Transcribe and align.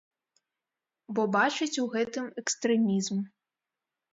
Бо 1.19 1.25
бачыць 1.35 1.81
у 1.83 1.85
гэтым 1.97 2.25
экстрэмізм. 2.43 3.17